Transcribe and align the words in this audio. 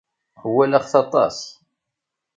Walaɣ-t 0.53 0.93
aṭas. 1.03 1.37